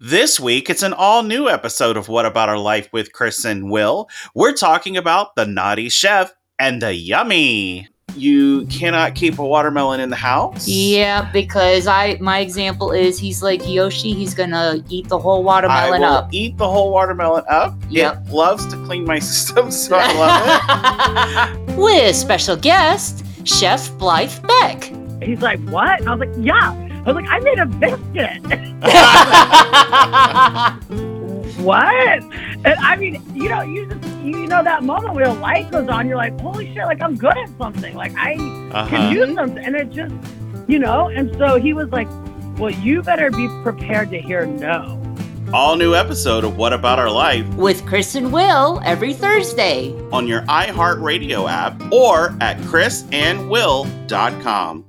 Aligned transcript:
This 0.00 0.38
week, 0.38 0.70
it's 0.70 0.84
an 0.84 0.92
all 0.92 1.24
new 1.24 1.48
episode 1.48 1.96
of 1.96 2.06
What 2.06 2.24
About 2.24 2.48
Our 2.48 2.56
Life 2.58 2.88
with 2.92 3.12
Chris 3.12 3.44
and 3.44 3.68
Will. 3.68 4.08
We're 4.32 4.52
talking 4.52 4.96
about 4.96 5.34
the 5.34 5.44
naughty 5.44 5.88
chef 5.88 6.32
and 6.56 6.80
the 6.80 6.94
yummy. 6.94 7.88
You 8.14 8.64
cannot 8.66 9.16
keep 9.16 9.40
a 9.40 9.44
watermelon 9.44 9.98
in 9.98 10.10
the 10.10 10.16
house? 10.16 10.68
Yeah, 10.68 11.28
because 11.32 11.88
I 11.88 12.16
my 12.20 12.38
example 12.38 12.92
is 12.92 13.18
he's 13.18 13.42
like 13.42 13.60
Yoshi, 13.68 14.12
he's 14.12 14.34
gonna 14.34 14.84
eat 14.88 15.08
the 15.08 15.18
whole 15.18 15.40
I 15.40 15.44
watermelon 15.44 16.00
will 16.02 16.08
up. 16.08 16.28
eat 16.32 16.56
the 16.58 16.68
whole 16.68 16.92
watermelon 16.92 17.42
up. 17.48 17.74
Yep. 17.90 18.26
It 18.28 18.32
loves 18.32 18.66
to 18.68 18.76
clean 18.84 19.04
my 19.04 19.18
system, 19.18 19.72
so 19.72 19.96
I 19.98 20.12
love 21.50 21.58
it. 21.68 21.76
With 21.76 22.14
special 22.14 22.54
guest, 22.54 23.24
Chef 23.42 23.90
Blythe 23.98 24.46
Beck. 24.46 24.92
He's 25.20 25.42
like, 25.42 25.58
what? 25.70 25.98
And 25.98 26.08
I 26.08 26.14
was 26.14 26.20
like, 26.28 26.44
yeah. 26.46 26.84
I 27.08 27.12
was 27.12 27.24
like, 27.24 27.30
I 27.30 27.38
made 27.40 27.58
a 27.58 27.66
biscuit. 27.66 28.42
what? 31.64 32.22
And 32.64 32.66
I 32.66 32.96
mean, 32.96 33.22
you 33.34 33.48
know, 33.48 33.62
you 33.62 33.86
just, 33.86 34.04
you 34.22 34.46
know, 34.46 34.62
that 34.62 34.82
moment 34.82 35.14
where 35.14 35.26
the 35.26 35.32
light 35.34 35.70
goes 35.70 35.88
on, 35.88 36.06
you're 36.06 36.16
like, 36.18 36.38
holy 36.40 36.66
shit, 36.74 36.84
like 36.84 37.00
I'm 37.00 37.16
good 37.16 37.36
at 37.38 37.48
something. 37.58 37.94
Like 37.94 38.12
I 38.16 38.34
Uh-huh. 38.72 38.86
can 38.88 39.14
do 39.14 39.34
something. 39.34 39.64
And 39.64 39.74
it 39.76 39.90
just, 39.90 40.14
you 40.68 40.78
know, 40.78 41.08
and 41.08 41.34
so 41.38 41.56
he 41.58 41.72
was 41.72 41.88
like, 41.90 42.08
well, 42.58 42.70
you 42.70 43.00
better 43.02 43.30
be 43.30 43.48
prepared 43.62 44.10
to 44.10 44.20
hear 44.20 44.44
no. 44.44 44.96
All 45.54 45.76
new 45.76 45.94
episode 45.94 46.44
of 46.44 46.58
What 46.58 46.74
About 46.74 46.98
Our 46.98 47.10
Life 47.10 47.46
With 47.54 47.86
Chris 47.86 48.14
and 48.16 48.30
Will 48.32 48.82
every 48.84 49.14
Thursday. 49.14 49.94
on 50.12 50.28
your 50.28 50.42
iHeartRadio 50.42 51.48
app 51.48 51.80
or 51.90 52.36
at 52.42 52.58
chrisandwill.com. 52.58 54.84